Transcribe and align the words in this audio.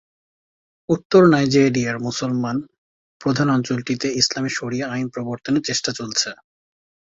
উত্তর 0.89 1.21
নাইজেরিয়ার 1.27 1.97
মুসলমান 1.99 2.57
প্রধান 3.21 3.47
অঞ্চলটিতে 3.49 4.07
ইসলামী 4.21 4.51
শরিয়া 4.53 4.85
আইন 4.87 5.07
প্রবর্তনের 5.09 5.63
চেষ্টা 5.63 5.91
চলছে। 5.91 6.29